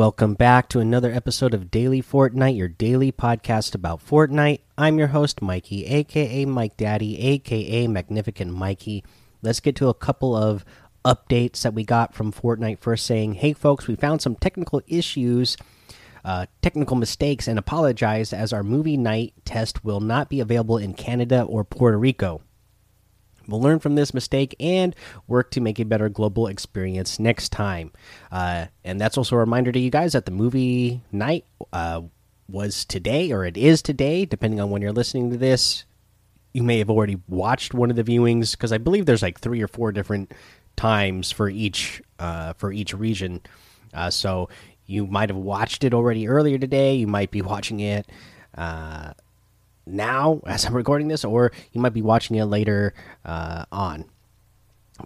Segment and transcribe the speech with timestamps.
[0.00, 4.60] Welcome back to another episode of Daily Fortnite, your daily podcast about Fortnite.
[4.78, 9.04] I'm your host, Mikey, aka Mike Daddy, aka Magnificent Mikey.
[9.42, 10.64] Let's get to a couple of
[11.04, 12.78] updates that we got from Fortnite.
[12.78, 15.58] First, saying, hey folks, we found some technical issues,
[16.24, 20.94] uh, technical mistakes, and apologize as our movie night test will not be available in
[20.94, 22.40] Canada or Puerto Rico.
[23.50, 24.94] We'll learn from this mistake and
[25.26, 27.92] work to make a better global experience next time.
[28.30, 32.02] Uh, and that's also a reminder to you guys that the movie night uh,
[32.48, 35.84] was today, or it is today, depending on when you're listening to this.
[36.52, 39.62] You may have already watched one of the viewings because I believe there's like three
[39.62, 40.32] or four different
[40.76, 43.40] times for each uh, for each region.
[43.94, 44.48] Uh, so
[44.86, 46.94] you might have watched it already earlier today.
[46.94, 48.10] You might be watching it
[48.56, 49.12] uh,
[49.86, 54.04] now as I'm recording this, or you might be watching it later uh, on.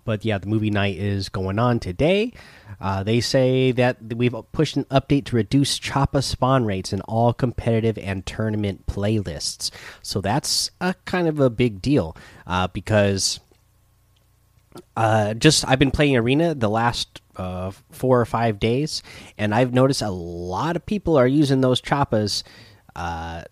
[0.05, 2.33] But yeah, the movie night is going on today.
[2.81, 7.33] Uh, they say that we've pushed an update to reduce Choppa spawn rates in all
[7.33, 9.71] competitive and tournament playlists.
[10.03, 13.39] So that's a kind of a big deal uh, because
[14.97, 19.03] uh, just I've been playing Arena the last uh, four or five days,
[19.39, 22.43] and I've noticed a lot of people are using those Choppas
[22.97, 23.45] uh,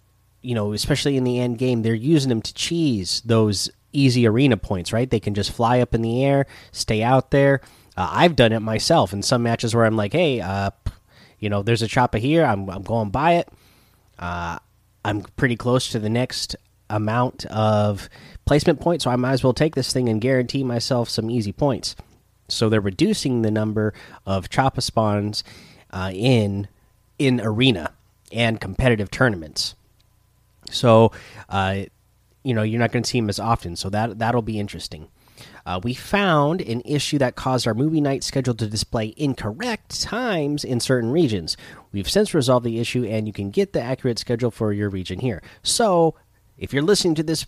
[0.43, 4.57] you know, especially in the end game, they're using them to cheese those easy arena
[4.57, 5.09] points, right?
[5.09, 7.61] They can just fly up in the air, stay out there.
[7.97, 10.71] Uh, I've done it myself in some matches where I'm like, hey, uh,
[11.39, 12.45] you know, there's a chopper here.
[12.45, 13.49] I'm, I'm going by it.
[14.19, 14.59] Uh,
[15.05, 16.57] I'm pretty close to the next
[16.89, 18.09] amount of
[18.45, 21.53] placement points, so I might as well take this thing and guarantee myself some easy
[21.53, 21.97] points.
[22.49, 23.95] So they're reducing the number
[24.27, 25.43] of choppa spawns
[25.91, 26.69] uh, in
[27.19, 27.93] in arena
[28.31, 29.75] and competitive tournaments.
[30.73, 31.13] So,
[31.49, 31.85] uh,
[32.43, 33.77] you know, you're not going to see him as often.
[33.77, 35.09] So that that'll be interesting.
[35.65, 40.65] Uh, we found an issue that caused our movie night schedule to display incorrect times
[40.65, 41.57] in certain regions.
[41.93, 45.21] We've since resolved the issue, and you can get the accurate schedule for your region
[45.21, 45.43] here.
[45.63, 46.15] So,
[46.59, 47.47] if you're listening to this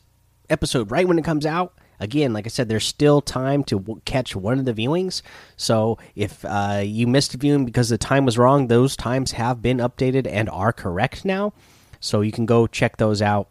[0.51, 4.35] episode right when it comes out, again, like I said, there's still time to catch
[4.35, 5.23] one of the viewings.
[5.57, 9.63] So, if uh, you missed a viewing because the time was wrong, those times have
[9.63, 11.53] been updated and are correct now.
[12.05, 13.49] So you can go check those out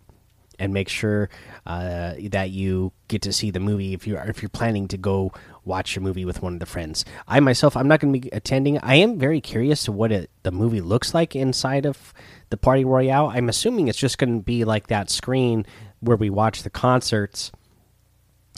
[0.60, 1.28] and make sure
[1.66, 4.98] uh, that you get to see the movie if you are if you're planning to
[4.98, 5.32] go
[5.66, 7.04] watch a movie with one of the friends.
[7.28, 8.78] I myself, I'm not going to be attending.
[8.78, 12.14] I am very curious to what it, the movie looks like inside of
[12.52, 13.32] the Party Royale.
[13.34, 15.66] I'm assuming it's just going to be like that screen
[16.02, 17.52] where we watch the concerts.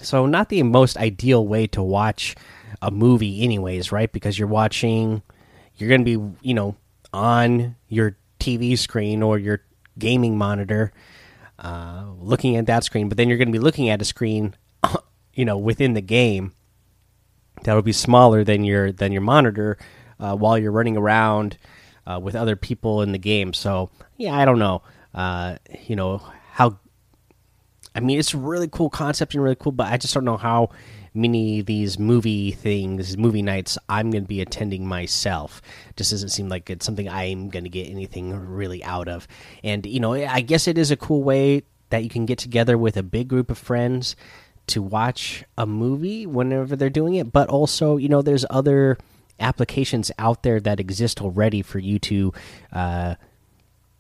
[0.01, 2.35] So not the most ideal way to watch
[2.81, 4.11] a movie, anyways, right?
[4.11, 5.21] Because you're watching,
[5.77, 6.75] you're going to be, you know,
[7.13, 9.61] on your TV screen or your
[9.97, 10.91] gaming monitor,
[11.59, 13.09] uh, looking at that screen.
[13.09, 14.55] But then you're going to be looking at a screen,
[15.33, 16.53] you know, within the game
[17.63, 19.77] that will be smaller than your than your monitor
[20.19, 21.57] uh, while you're running around
[22.05, 23.53] uh, with other people in the game.
[23.53, 24.81] So yeah, I don't know.
[25.13, 26.79] Uh, you know how.
[27.93, 30.35] I mean, it's a really cool concept and really cool, but I just don't know
[30.35, 30.71] how
[31.15, 35.61] many of these movie things, movie nights, I'm going to be attending myself.
[35.95, 39.27] Just doesn't seem like it's something I'm going to get anything really out of.
[39.63, 42.77] And, you know, I guess it is a cool way that you can get together
[42.77, 44.15] with a big group of friends
[44.67, 47.31] to watch a movie whenever they're doing it.
[47.31, 48.97] But also, you know, there's other
[49.39, 52.33] applications out there that exist already for you to,
[52.71, 53.15] uh,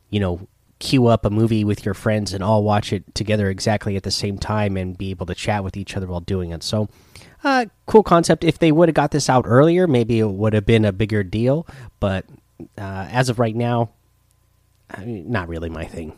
[0.09, 0.47] you know,
[0.79, 4.11] queue up a movie with your friends and all watch it together exactly at the
[4.11, 6.63] same time and be able to chat with each other while doing it.
[6.63, 6.89] So,
[7.43, 8.43] uh, cool concept.
[8.43, 11.23] If they would have got this out earlier, maybe it would have been a bigger
[11.23, 11.67] deal.
[11.99, 12.25] But
[12.77, 13.91] uh, as of right now,
[14.89, 16.13] I mean, not really my thing.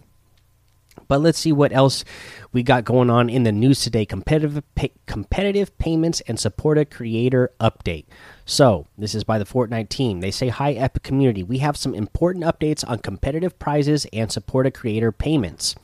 [1.08, 2.04] But let's see what else
[2.52, 4.06] we got going on in the news today.
[4.06, 8.06] Competitive pay competitive payments and support a creator update.
[8.46, 10.20] So this is by the Fortnite team.
[10.20, 11.44] They say, "Hi, Epic community.
[11.44, 15.76] We have some important updates on competitive prizes and support a creator payments."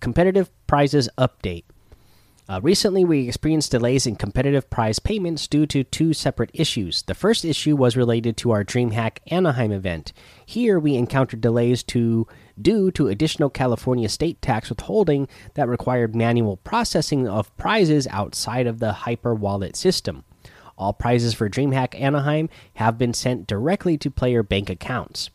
[0.00, 1.64] Competitive prizes update.
[2.50, 7.02] Uh, recently, we experienced delays in competitive prize payments due to two separate issues.
[7.02, 10.12] The first issue was related to our DreamHack Anaheim event.
[10.44, 12.26] Here, we encountered delays to
[12.60, 18.80] due to additional California state tax withholding that required manual processing of prizes outside of
[18.80, 20.24] the Hyper Wallet system.
[20.76, 25.30] All prizes for DreamHack Anaheim have been sent directly to player bank accounts.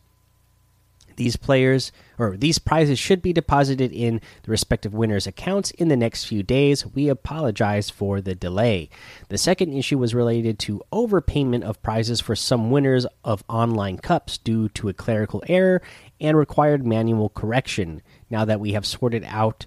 [1.16, 5.96] These players or these prizes should be deposited in the respective winners' accounts in the
[5.96, 6.86] next few days.
[6.86, 8.88] We apologize for the delay.
[9.28, 14.38] The second issue was related to overpayment of prizes for some winners of online cups
[14.38, 15.82] due to a clerical error
[16.20, 18.02] and required manual correction.
[18.30, 19.66] Now that we have sorted out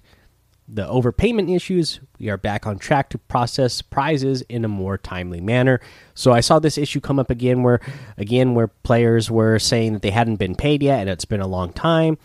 [0.72, 5.40] the overpayment issues, we are back on track to process prizes in a more timely
[5.40, 5.80] manner.
[6.14, 7.80] So I saw this issue come up again where
[8.16, 11.46] again where players were saying that they hadn't been paid yet and it's been a
[11.46, 12.18] long time.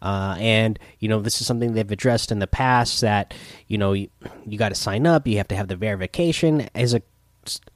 [0.00, 3.34] Uh, and you know this is something they've addressed in the past that
[3.66, 4.08] you know you,
[4.46, 7.02] you got to sign up you have to have the verification as a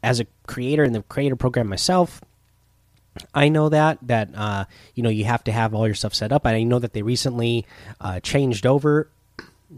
[0.05, 2.21] as a creator in the creator program myself
[3.35, 6.33] I know that that uh, you know you have to have all your stuff set
[6.33, 6.47] up.
[6.47, 7.67] I know that they recently
[8.01, 9.11] uh, changed over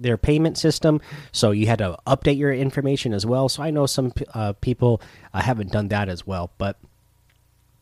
[0.02, 1.00] their payment system,
[1.32, 3.48] so you had to update your information as well.
[3.48, 5.00] So I know some uh, people
[5.32, 6.78] uh, haven't done that as well, but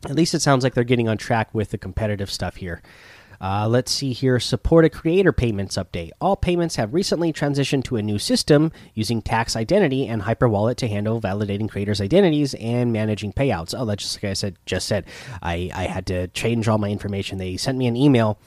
[0.05, 2.81] at least it sounds like they're getting on track with the competitive stuff here.
[3.41, 4.39] Uh, let's see here.
[4.39, 6.11] Support a creator payments update.
[6.21, 10.87] All payments have recently transitioned to a new system using tax identity and Hyperwallet to
[10.87, 13.75] handle validating creators' identities and managing payouts.
[13.77, 14.55] Oh, that's just like I said.
[14.65, 15.05] Just said,
[15.41, 17.37] I I had to change all my information.
[17.37, 18.39] They sent me an email.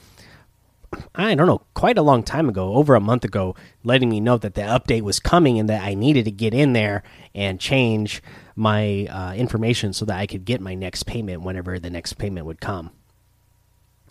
[1.15, 4.37] I don't know, quite a long time ago, over a month ago, letting me know
[4.37, 7.03] that the update was coming and that I needed to get in there
[7.33, 8.21] and change
[8.55, 12.45] my uh, information so that I could get my next payment whenever the next payment
[12.45, 12.91] would come.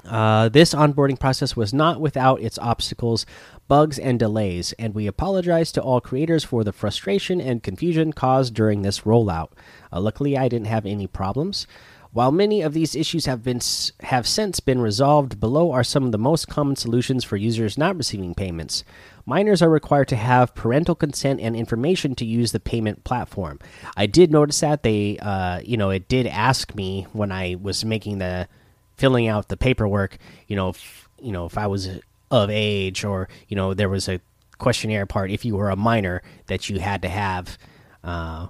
[0.04, 3.26] Uh, this onboarding process was not without its obstacles,
[3.66, 8.54] bugs, and delays, and we apologize to all creators for the frustration and confusion caused
[8.54, 9.50] during this rollout.
[9.92, 11.66] Uh, luckily, I didn't have any problems.
[12.16, 13.60] While many of these issues have been
[14.00, 17.94] have since been resolved, below are some of the most common solutions for users not
[17.94, 18.84] receiving payments.
[19.26, 23.58] Minors are required to have parental consent and information to use the payment platform.
[23.98, 27.84] I did notice that they, uh, you know, it did ask me when I was
[27.84, 28.48] making the
[28.96, 30.16] filling out the paperwork,
[30.48, 34.08] you know, if, you know, if I was of age or you know there was
[34.08, 34.22] a
[34.56, 37.58] questionnaire part if you were a minor that you had to have,
[38.02, 38.46] uh,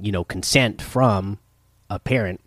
[0.00, 1.38] you know, consent from
[1.90, 2.40] a parent.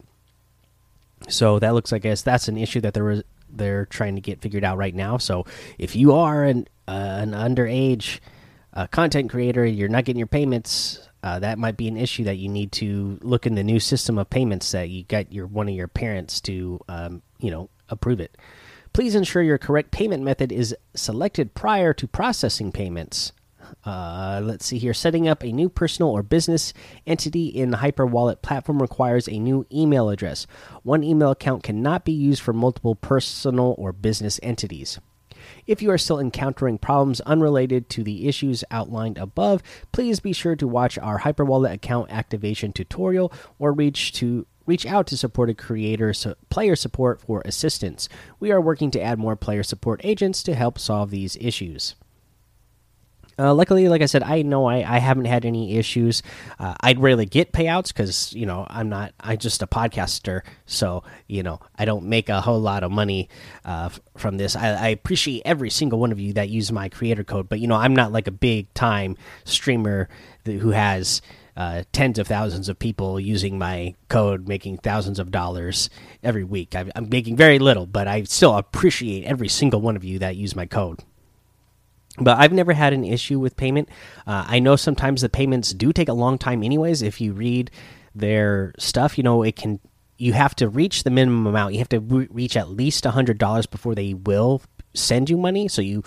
[1.27, 4.63] So that looks like guess that's an issue that they're they're trying to get figured
[4.63, 5.18] out right now.
[5.18, 5.45] So
[5.77, 8.19] if you are an uh, an underage
[8.74, 12.38] uh, content creator, you're not getting your payments uh, that might be an issue that
[12.38, 15.68] you need to look in the new system of payments that you got your one
[15.68, 18.38] of your parents to um, you know approve it.
[18.94, 23.31] Please ensure your correct payment method is selected prior to processing payments.
[23.85, 24.93] Uh, let's see here.
[24.93, 26.73] Setting up a new personal or business
[27.05, 30.47] entity in the Hyperwallet platform requires a new email address.
[30.83, 34.99] One email account cannot be used for multiple personal or business entities.
[35.65, 40.55] If you are still encountering problems unrelated to the issues outlined above, please be sure
[40.55, 46.13] to watch our Hyperwallet account activation tutorial or reach to reach out to supported creator
[46.13, 48.09] so player support for assistance.
[48.39, 51.95] We are working to add more player support agents to help solve these issues.
[53.39, 56.24] Uh, luckily, like I said, I know I, I haven't had any issues.
[56.57, 61.04] Uh, I'd rarely get payouts because you know I'm not I'm just a podcaster, so
[61.28, 63.30] you know I don't make a whole lot of money
[63.63, 64.56] uh, from this.
[64.56, 67.68] I, I, appreciate every single one of you that use my creator code, but you
[67.68, 70.10] know I'm not like a big time streamer
[70.45, 71.22] who has
[71.56, 75.89] uh, tens of thousands of people using my code, making thousands of dollars
[76.24, 76.75] every week.
[76.75, 80.36] i am making very little, but I still appreciate every single one of you that
[80.36, 81.04] use my code
[82.17, 83.89] but I've never had an issue with payment.
[84.25, 87.01] Uh, I know sometimes the payments do take a long time, anyways.
[87.01, 87.71] If you read
[88.15, 89.79] their stuff, you know it can.
[90.17, 91.74] You have to reach the minimum amount.
[91.74, 94.62] You have to re reach at least a hundred dollars before they will
[94.93, 95.67] send you money.
[95.67, 96.03] So you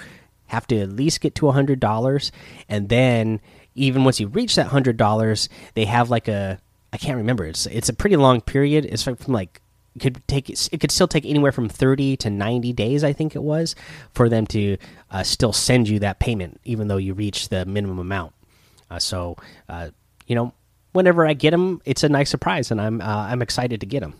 [0.46, 2.32] have to at least get to a hundred dollars,
[2.68, 3.40] and then
[3.76, 6.58] even once you reach that hundred dollars, they have like a
[6.92, 7.44] I can't remember.
[7.44, 8.84] It's it's a pretty long period.
[8.84, 9.59] It's from like
[9.98, 13.42] could take it could still take anywhere from 30 to 90 days i think it
[13.42, 13.74] was
[14.14, 14.76] for them to
[15.10, 18.32] uh, still send you that payment even though you reach the minimum amount.
[18.88, 19.36] Uh, so
[19.68, 19.90] uh,
[20.26, 20.52] you know
[20.92, 24.00] whenever i get them it's a nice surprise and i'm uh, i'm excited to get
[24.00, 24.14] them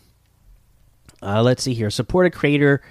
[1.21, 1.89] uh, let's see here.
[1.89, 2.81] Support a creator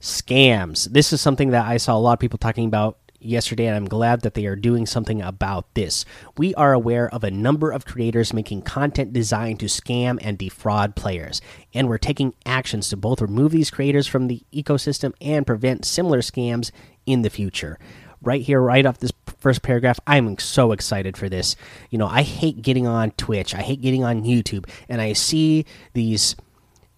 [0.00, 0.90] scams.
[0.90, 3.88] This is something that i saw a lot of people talking about yesterday, and I'm
[3.88, 6.04] glad that they are doing something about this.
[6.36, 10.96] We are aware of a number of creators making content designed to scam and defraud
[10.96, 11.40] players,
[11.74, 16.20] and we're taking actions to both remove these creators from the ecosystem and prevent similar
[16.20, 16.70] scams
[17.06, 17.78] in the future.
[18.22, 21.54] Right here, right off this first paragraph, I'm so excited for this.
[21.90, 25.64] You know, I hate getting on Twitch, I hate getting on YouTube, and I see
[25.92, 26.36] these.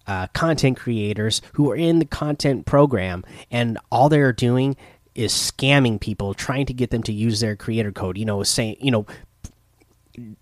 [0.07, 4.75] Uh, content creators who are in the content program and all they're doing
[5.19, 8.17] is scamming people, trying to get them to use their creator code.
[8.17, 9.05] You know, saying you know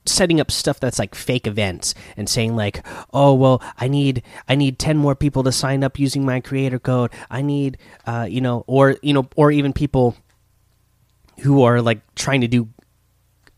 [0.06, 4.56] setting up stuff that's like fake events and saying like oh well i need i
[4.56, 8.42] need 10 more people to sign up using my creator code i need uh you
[8.42, 10.16] know or you know or even people
[11.42, 12.70] who are like trying to do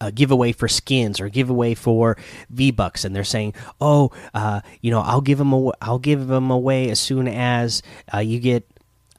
[0.01, 2.17] a giveaway for skins or giveaway for
[2.49, 6.27] V Bucks, and they're saying, "Oh, uh, you know, I'll give them a, I'll give
[6.27, 7.81] them away as soon as
[8.13, 8.65] uh, you get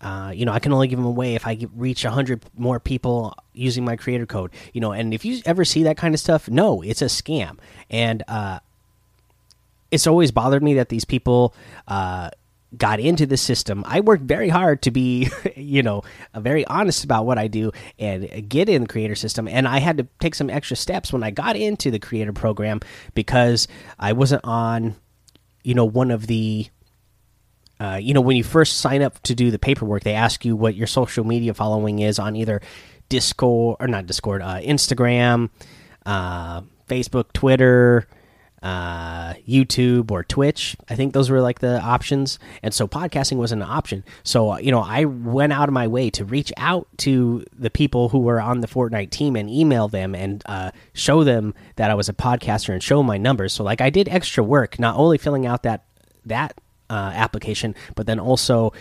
[0.00, 3.34] uh, you know, I can only give them away if I reach 100 more people
[3.52, 4.50] using my creator code.
[4.72, 7.58] You know, and if you ever see that kind of stuff, no, it's a scam.
[7.90, 8.60] And uh,
[9.90, 11.54] it's always bothered me that these people
[11.86, 12.30] uh,
[12.76, 13.84] got into the system.
[13.86, 16.02] I worked very hard to be, you know,
[16.34, 19.48] very honest about what I do and get in the creator system.
[19.48, 22.80] And I had to take some extra steps when I got into the creator program
[23.14, 24.96] because I wasn't on,
[25.62, 26.68] you know, one of the
[27.80, 30.54] uh, you know, when you first sign up to do the paperwork, they ask you
[30.54, 32.60] what your social media following is on either
[33.08, 35.48] Discord or not Discord, uh, Instagram,
[36.04, 38.06] uh, Facebook, Twitter,
[38.62, 40.76] uh, YouTube, or Twitch.
[40.90, 42.38] I think those were like the options.
[42.62, 44.04] And so podcasting was an option.
[44.24, 47.70] So, uh, you know, I went out of my way to reach out to the
[47.70, 51.90] people who were on the Fortnite team and email them and uh, show them that
[51.90, 53.54] I was a podcaster and show my numbers.
[53.54, 55.84] So, like, I did extra work, not only filling out that
[56.26, 56.60] that
[56.90, 58.72] uh, application, but then also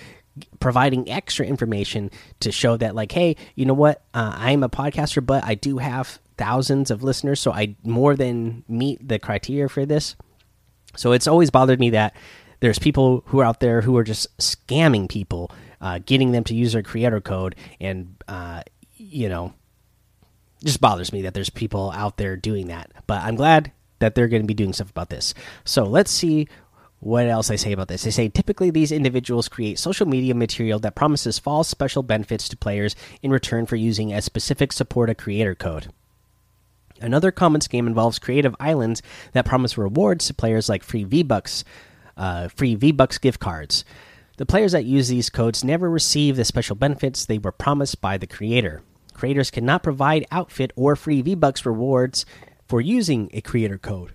[0.59, 4.03] providing extra information to show that like hey you know what?
[4.13, 8.63] Uh, i'm a podcaster but i do have thousands of listeners so i more than
[8.67, 10.15] meet the criteria for this.
[10.95, 12.15] So it's always bothered me that
[12.61, 15.51] there's people who are out there who are just scamming people
[15.81, 18.63] uh, getting them to use their creator code and uh,
[18.95, 19.53] you know
[20.63, 22.91] just bothers me that there's people out there doing that.
[23.07, 25.33] But i'm glad that they're going to be doing stuff about this.
[25.65, 26.47] So let's see
[26.99, 28.03] what else I say about this?
[28.03, 32.57] They say typically these individuals create social media material that promises false special benefits to
[32.57, 35.87] players in return for using a specific support a creator code.
[37.01, 39.01] Another common scam involves creative islands
[39.31, 41.63] that promise rewards to players like free V Bucks,
[42.17, 43.85] uh, free V Bucks gift cards.
[44.35, 48.17] The players that use these codes never receive the special benefits they were promised by
[48.17, 48.81] the creator.
[49.13, 52.25] Creators cannot provide outfit or free V Bucks rewards
[52.67, 54.13] for using a creator code.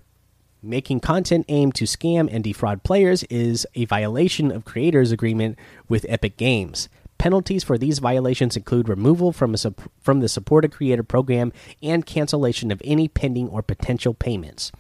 [0.66, 5.59] Making content aimed to scam and defraud players is a violation of creators' agreement
[5.90, 6.88] with Epic Games.
[7.18, 11.52] Penalties for these violations include removal from, a, from the supported creator program
[11.83, 14.73] and cancellation of any pending or potential payments.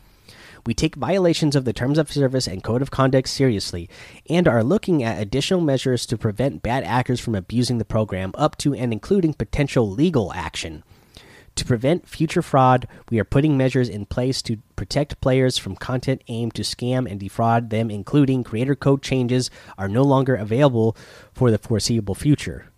[0.64, 3.90] We take violations of the terms of service and code of conduct seriously
[4.30, 8.56] and are looking at additional measures to prevent bad actors from abusing the program, up
[8.58, 10.82] to and including potential legal action.
[11.56, 16.22] To prevent future fraud, we are putting measures in place to protect players from content
[16.26, 20.96] aimed to scam and defraud them, including creator code changes are no longer available
[21.32, 22.72] for the foreseeable future.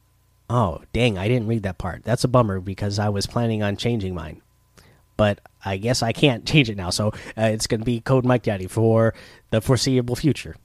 [0.51, 2.05] Oh, dang, I didn't read that part.
[2.05, 4.43] That's a bummer because I was planning on changing mine.
[5.17, 8.27] But I guess I can't change it now, so uh, it's going to be Code
[8.27, 9.15] Mike Daddy for
[9.51, 10.57] the foreseeable future.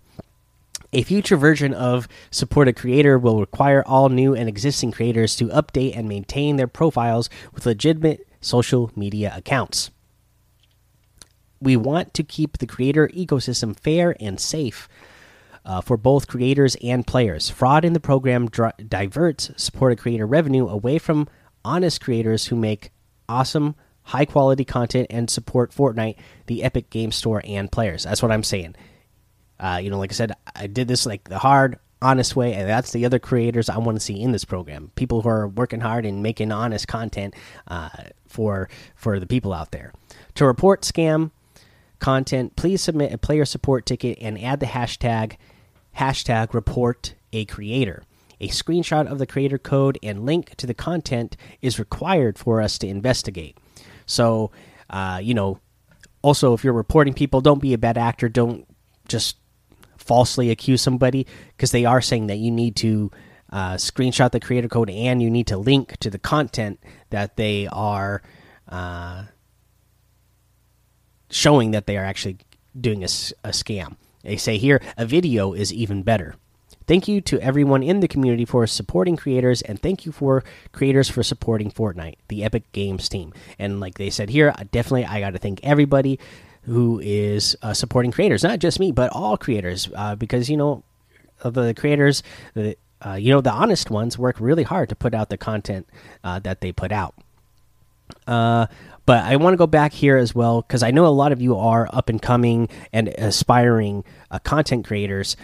[0.94, 5.48] A future version of Support a Creator will require all new and existing creators to
[5.48, 9.90] update and maintain their profiles with legitimate social media accounts.
[11.62, 14.90] We want to keep the creator ecosystem fair and safe
[15.64, 17.50] uh, for both creators and players.
[17.50, 21.30] Fraud in the program diverts Support a Creator revenue away from
[21.64, 22.92] honest creators who make
[23.30, 26.18] awesome, high quality content and support Fortnite,
[26.48, 28.04] the Epic Game Store, and players.
[28.04, 28.76] That's what I'm saying.
[29.62, 32.68] Uh, you know, like I said, I did this like the hard, honest way, and
[32.68, 34.92] that's the other creators I want to see in this program.
[34.96, 37.36] People who are working hard and making honest content
[37.68, 37.90] uh,
[38.28, 39.94] for for the people out there.
[40.36, 41.32] To report scam
[42.00, 45.38] content, please submit a player support ticket and add the hashtag
[45.98, 48.04] hashtag report a creator.
[48.40, 52.80] A screenshot of the creator code and link to the content is required for us
[52.80, 53.56] to investigate.
[54.08, 54.50] So,
[54.90, 55.60] uh, you know,
[56.24, 58.30] also if you're reporting people, don't be a bad actor.
[58.30, 58.66] Don't
[59.08, 59.38] just
[60.02, 63.12] falsely accuse somebody because they are saying that you need to
[63.52, 66.80] uh, screenshot the creator code and you need to link to the content
[67.10, 68.22] that they are
[68.70, 69.26] uh,
[71.30, 72.38] showing that they are actually
[72.80, 73.08] doing a,
[73.44, 73.96] a scam.
[74.24, 76.36] They say here a video is even better.
[76.88, 81.10] Thank you to everyone in the community for supporting creators, and thank you for creators
[81.10, 83.34] for supporting Fortnite, the Epic Games team.
[83.60, 86.20] And like they said here, definitely I got to thank everybody
[86.64, 90.84] who is uh, supporting creators, not just me, but all creators, uh, because you know
[91.44, 95.30] the creators, the uh, you know the honest ones work really hard to put out
[95.30, 95.88] the content
[96.24, 97.16] uh, that they put out.
[98.28, 98.68] Uh,
[99.06, 101.42] but I want to go back here as well because I know a lot of
[101.42, 105.36] you are up and coming and aspiring uh, content creators.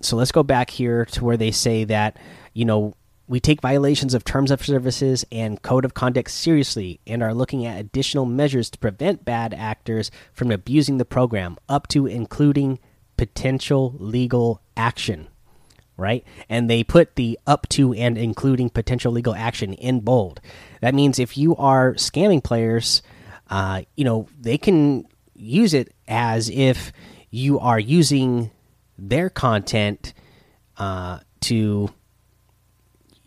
[0.00, 2.16] so let's go back here to where they say that
[2.54, 2.94] you know
[3.26, 7.64] we take violations of terms of services and code of conduct seriously and are looking
[7.64, 12.78] at additional measures to prevent bad actors from abusing the program, up to including
[13.16, 15.28] potential legal action.
[15.96, 16.24] Right?
[16.48, 20.40] And they put the up to and including potential legal action in bold.
[20.80, 23.02] That means if you are scamming players,
[23.48, 26.92] uh, you know, they can use it as if
[27.30, 28.50] you are using
[28.98, 30.14] their content
[30.76, 31.90] uh, to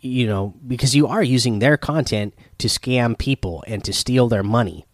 [0.06, 4.42] you know because you are using their content to scam people and to steal their
[4.42, 4.84] money.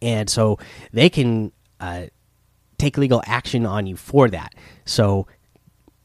[0.00, 0.58] And so
[0.92, 2.06] they can uh,
[2.78, 4.54] take legal action on you for that.
[4.84, 5.26] So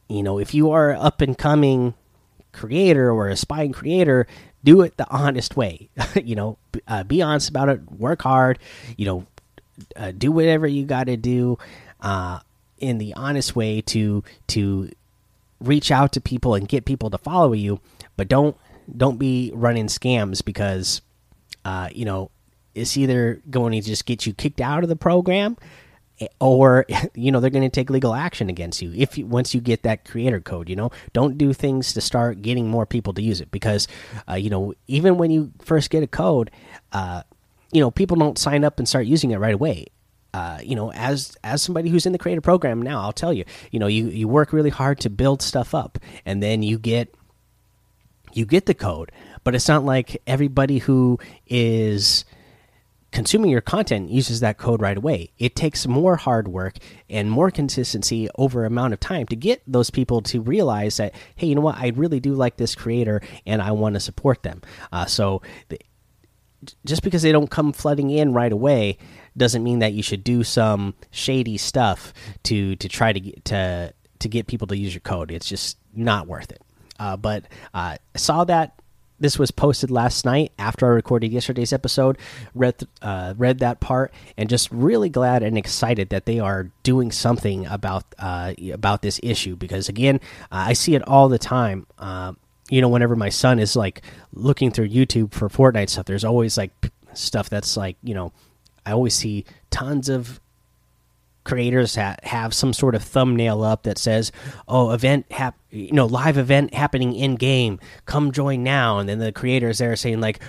[0.07, 1.93] you know if you are up and coming
[2.51, 4.27] creator or a aspiring creator
[4.63, 5.89] do it the honest way.
[6.15, 8.59] You know uh, be honest about it work hard
[8.97, 9.25] you know
[9.95, 11.57] uh, do whatever you got to do
[12.01, 12.39] uh,
[12.77, 14.91] in the honest way to to
[15.59, 17.79] reach out to people and get people to follow you
[18.17, 18.55] but don't
[18.95, 21.01] don't be running scams because
[21.65, 22.31] uh, you know
[22.75, 25.57] it's either going to just get you kicked out of the program
[26.39, 29.61] or you know they're going to take legal action against you if you, once you
[29.61, 30.91] get that creator code you know?
[31.13, 33.87] Don't do things to start getting more people to use it because
[34.29, 36.51] uh, you know even when you first get a code
[36.91, 37.23] uh,
[37.71, 39.87] you know people don't sign up and start using it right away.
[40.35, 43.45] Uh, you know as as somebody who's in the creator program now i'll tell you
[43.69, 47.13] you know you you work really hard to build stuff up and then you get
[48.35, 49.11] you get the code
[49.43, 52.25] but it's not like everybody who is
[53.11, 55.31] consuming your content uses that code right away.
[55.37, 56.77] It takes more hard work
[57.09, 61.47] and more consistency over amount of time to get those people to realize that, hey,
[61.47, 61.77] you know what?
[61.77, 64.61] I really do like this creator and I want to support them.
[64.91, 65.79] Uh, so the,
[66.85, 68.97] just because they don't come flooding in right away
[69.37, 72.13] doesn't mean that you should do some shady stuff
[72.43, 75.29] to to try to get to to get people to use your code.
[75.29, 76.61] It's just not worth it.
[77.03, 77.43] Uh, but
[77.73, 78.79] uh, I saw that
[79.19, 82.17] this was posted last night after I recorded yesterday's episode.
[82.55, 87.11] Read uh, read that part and just really glad and excited that they are doing
[87.11, 91.87] something about uh, about this issue because again, uh, I see it all the time.
[91.99, 92.33] Uh,
[92.69, 96.57] you know, whenever my son is like looking through YouTube for Fortnite stuff, there's always
[96.57, 96.71] like
[97.13, 98.31] stuff that's like you know,
[98.85, 100.39] I always see tons of
[101.43, 104.31] creators that have some sort of thumbnail up that says,
[104.67, 107.79] "Oh, event hap you know, live event happening in game.
[108.05, 110.39] Come join now." And then the creators there saying like,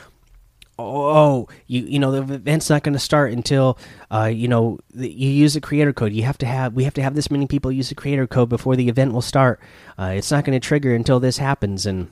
[0.79, 3.79] "Oh, you you know, the event's not going to start until
[4.11, 6.13] uh, you know, the, you use the creator code.
[6.13, 8.49] You have to have we have to have this many people use the creator code
[8.49, 9.61] before the event will start.
[9.99, 12.11] Uh, it's not going to trigger until this happens." And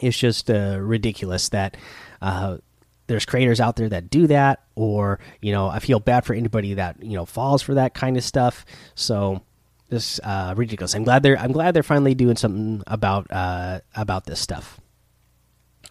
[0.00, 1.76] it's just uh, ridiculous that
[2.20, 2.58] uh,
[3.06, 6.74] there's creators out there that do that or you know i feel bad for anybody
[6.74, 9.40] that you know falls for that kind of stuff so
[9.88, 14.24] this uh ridiculous i'm glad they're i'm glad they're finally doing something about uh about
[14.26, 14.80] this stuff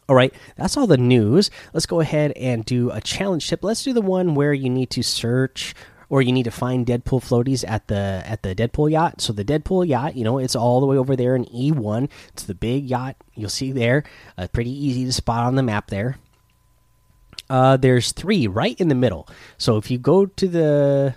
[0.10, 3.84] all right that's all the news let's go ahead and do a challenge tip let's
[3.84, 5.76] do the one where you need to search
[6.12, 9.21] or you need to find Deadpool floaties at the at the Deadpool yacht.
[9.21, 12.10] So the Deadpool yacht, you know, it's all the way over there in E1.
[12.34, 14.04] It's the big yacht you'll see there.
[14.38, 16.17] Uh, pretty easy to spot on the map there.
[17.51, 19.27] Uh, there's three right in the middle.
[19.57, 21.15] So if you go to the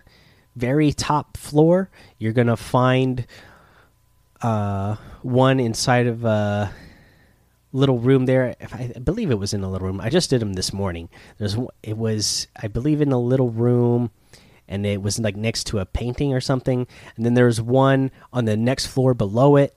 [0.57, 3.25] very top floor, you're gonna find
[4.43, 6.73] uh, one inside of a
[7.73, 8.57] little room there.
[8.73, 10.01] I, I believe it was in a little room.
[10.01, 11.09] I just did them this morning.
[11.39, 14.11] There's it was I believe in a little room,
[14.67, 16.89] and it was like next to a painting or something.
[17.15, 19.77] And then there's one on the next floor below it,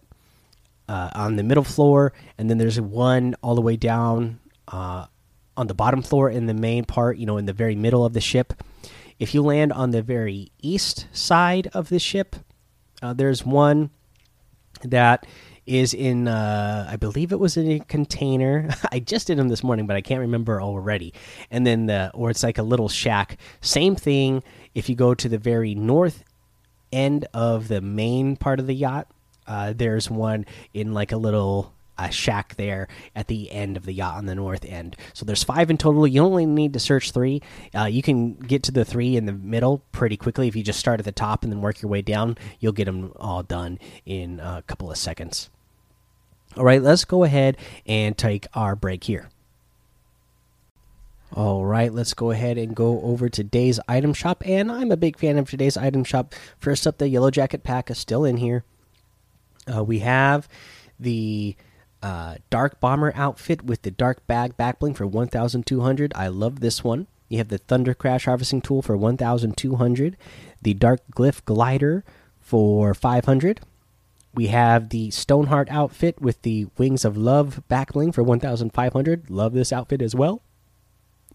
[0.90, 4.40] uh, on the middle floor, and then there's one all the way down.
[4.68, 5.06] Uh,
[5.58, 8.14] on the bottom floor in the main part, you know, in the very middle of
[8.14, 8.54] the ship.
[9.20, 12.36] If you land on the very east side of the ship,
[13.02, 13.90] uh, there's one
[14.84, 15.26] that
[15.66, 18.70] is in, uh, I believe it was in a container.
[18.92, 21.14] I just did them this morning, but I can't remember already.
[21.52, 23.38] And then the, or it's like a little shack.
[23.62, 24.44] Same thing.
[24.76, 26.24] If you go to the very north
[26.92, 29.08] end of the main part of the yacht,
[29.48, 33.94] uh, there's one in like a little a shack there at the end of the
[33.94, 34.96] yacht on the north end.
[35.14, 36.08] So there's five in total.
[36.08, 37.42] You only need to search three.
[37.76, 40.80] Uh, you can get to the three in the middle pretty quickly if you just
[40.80, 42.38] start at the top and then work your way down.
[42.60, 45.50] You'll get them all done in a couple of seconds.
[46.56, 49.30] All right, let's go ahead and take our break here.
[51.34, 54.42] All right, let's go ahead and go over today's item shop.
[54.46, 56.34] And I'm a big fan of today's item shop.
[56.58, 58.64] First up, the Yellow Jacket pack is still in here.
[59.72, 60.48] Uh, we have
[61.00, 61.56] the
[62.04, 67.08] uh, dark bomber outfit with the dark bag backbling for 1200 i love this one.
[67.30, 70.18] You have the thunder crash harvesting tool for 1200
[70.62, 72.04] the dark glyph glider
[72.40, 73.62] for 500
[74.34, 79.74] we have the stoneheart outfit with the wings of love backbling for 1500 love this
[79.74, 80.42] outfit as well.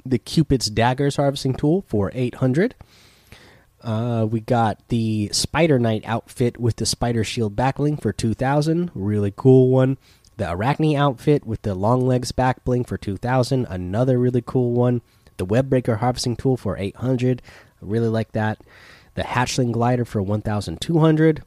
[0.07, 2.75] The cupid's daggers harvesting tool for 800
[3.83, 8.90] uh, we got the Spider Knight outfit with the Spider Shield backbling for 2000.
[8.94, 9.98] Really cool one.
[10.37, 15.03] The Arachne outfit with the long legs back bling for 2000, another really cool one.
[15.37, 17.42] The Webbreaker harvesting tool for 800,
[17.83, 18.61] I really like that.
[19.14, 21.42] The Hatchling glider for 1200.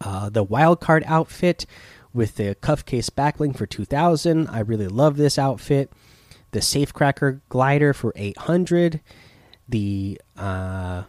[0.00, 1.66] Uh, the wildcard outfit
[2.12, 4.48] with the cuff case backbling for 2000.
[4.48, 5.92] I really love this outfit.
[6.52, 9.00] The Safecracker glider for 800.
[9.68, 11.02] The uh,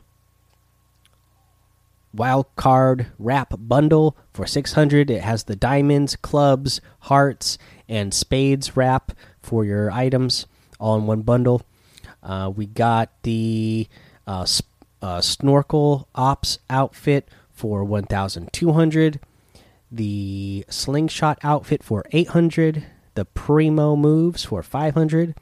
[2.13, 9.11] wild card wrap bundle for 600 it has the diamonds clubs hearts and spades wrap
[9.41, 10.45] for your items
[10.79, 11.61] all in one bundle.
[12.23, 13.87] Uh, we got the
[14.25, 14.45] uh,
[15.01, 19.19] uh, snorkel ops outfit for 1200
[19.91, 25.35] the slingshot outfit for 800 the primo moves for 500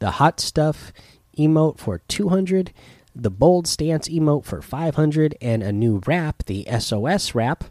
[0.00, 0.92] the hot stuff
[1.38, 2.72] emote for 200
[3.18, 7.64] the bold stance emote for 500 and a new wrap the sos wrap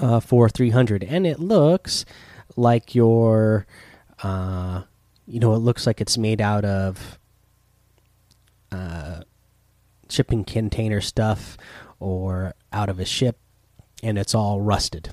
[0.00, 2.04] uh, for 300 and it looks
[2.56, 3.66] like your
[4.22, 4.82] uh,
[5.26, 7.18] you know it looks like it's made out of
[8.72, 9.20] uh,
[10.08, 11.56] shipping container stuff
[12.00, 13.38] or out of a ship
[14.02, 15.10] and it's all rusted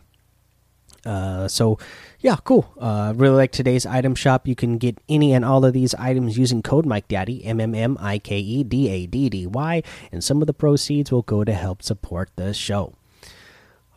[1.05, 1.77] uh, so
[2.19, 2.73] yeah, cool.
[2.79, 4.47] Uh, really like today's item shop.
[4.47, 7.75] You can get any and all of these items using code Mike Daddy M M
[7.75, 11.21] M I K E D A D D Y, and some of the proceeds will
[11.21, 12.93] go to help support the show.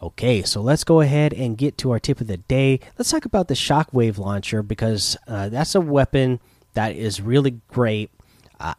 [0.03, 2.81] Okay, so let's go ahead and get to our tip of the day.
[2.99, 6.39] Let's talk about the Shockwave launcher because uh, that's a weapon
[6.75, 8.11] that is really great.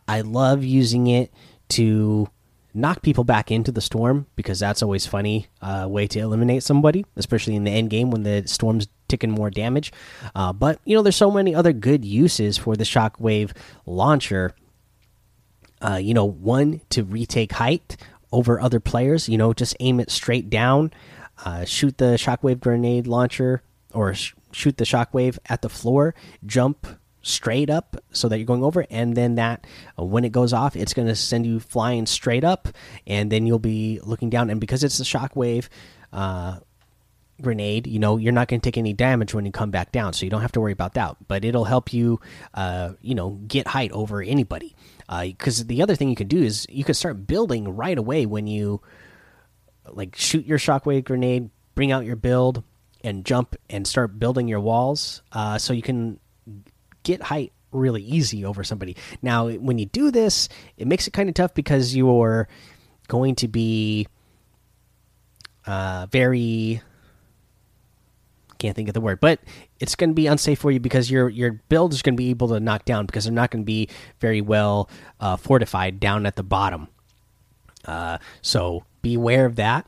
[0.07, 1.31] I love using it
[1.69, 2.29] to
[2.77, 7.05] knock people back into the storm because that's always funny uh, way to eliminate somebody,
[7.15, 9.91] especially in the end game when the storm's ticking more damage.
[10.35, 13.51] Uh, but you know, there's so many other good uses for the shockwave
[13.85, 14.53] launcher.
[15.81, 17.97] Uh, you know, one to retake height
[18.31, 19.27] over other players.
[19.27, 20.91] You know, just aim it straight down,
[21.45, 23.63] uh, shoot the shockwave grenade launcher
[23.93, 26.87] or sh shoot the shockwave at the floor, jump
[27.27, 29.67] straight up so that you're going over and then that
[29.99, 32.69] uh, when it goes off it's going to send you flying straight up
[33.05, 34.49] and then you'll be looking down.
[34.49, 35.67] And because it's a shockwave
[36.13, 36.59] uh,
[37.39, 40.11] grenade you know you're not going to take any damage when you come back down
[40.11, 41.17] so you don't have to worry about that.
[41.27, 42.19] But it'll help you
[42.53, 44.75] uh, you know get height over anybody.
[45.09, 48.25] Because uh, the other thing you can do is you can start building right away
[48.25, 48.81] when you
[49.89, 52.63] like shoot your shockwave grenade bring out your build
[53.03, 56.19] and jump and start building your walls uh, so you can
[57.07, 58.95] get height really easy over somebody.
[59.21, 62.47] Now, when you do this, it makes it kind of tough because you're
[63.07, 64.07] going to be
[65.65, 66.81] uh, very
[68.57, 69.39] can't think of the word, but
[69.79, 72.31] it's going to be unsafe for you because your your build is going to be
[72.31, 73.87] able to knock down because they're not going to be
[74.19, 74.89] very well
[75.19, 76.87] uh, fortified down at the bottom.
[77.85, 79.87] Uh, so beware of that.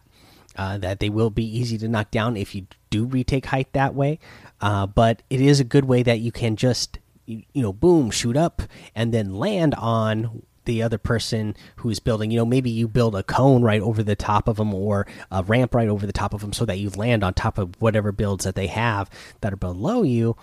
[0.56, 3.96] Uh, that they will be easy to knock down if you do retake height that
[3.96, 4.20] way.
[4.60, 6.99] Uh, but it is a good way that you can just
[7.30, 8.62] you, know boom shoot up
[8.96, 12.32] and then land on the other person who's building.
[12.32, 15.44] You know, maybe you build a cone right over the top of them or a
[15.44, 18.12] ramp right over the top of them so that you land on top of whatever
[18.12, 19.10] builds that they have
[19.42, 20.38] that are below you.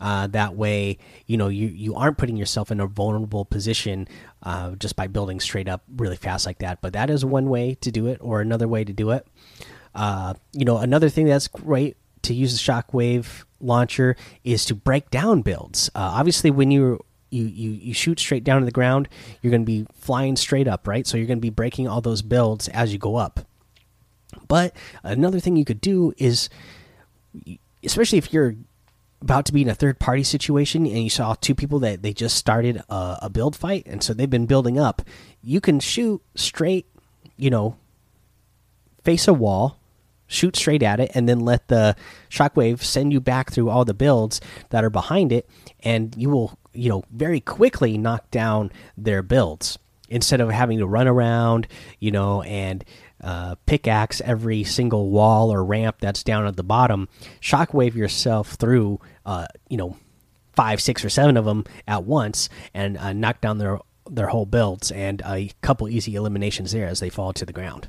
[0.00, 4.06] Uh, that way, you know, you, you aren't putting yourself in a vulnerable position
[4.42, 6.82] uh, just by building straight up really fast like that.
[6.82, 9.26] But that is one way to do it, or another way to do it.
[9.94, 15.10] Uh, you know, another thing that's great to use the shockwave launcher is to break
[15.10, 15.88] down builds.
[15.94, 19.08] Uh, obviously, when you you, you you shoot straight down to the ground,
[19.42, 21.06] you're going to be flying straight up, right?
[21.06, 23.40] So you're going to be breaking all those builds as you go up.
[24.48, 26.48] But another thing you could do is,
[27.82, 28.54] especially if you're
[29.22, 32.12] about to be in a third party situation and you saw two people that they
[32.12, 35.02] just started a, a build fight and so they've been building up,
[35.42, 36.86] you can shoot straight,
[37.36, 37.76] you know,
[39.02, 39.78] face a wall
[40.34, 41.96] shoot straight at it, and then let the
[42.30, 45.48] shockwave send you back through all the builds that are behind it,
[45.82, 50.86] and you will, you know, very quickly knock down their builds instead of having to
[50.86, 51.66] run around,
[51.98, 52.84] you know, and
[53.22, 57.08] uh, pickaxe every single wall or ramp that's down at the bottom.
[57.40, 59.96] Shockwave yourself through, uh, you know,
[60.52, 63.78] five, six, or seven of them at once, and uh, knock down their
[64.10, 67.88] their whole builds, and a couple easy eliminations there as they fall to the ground.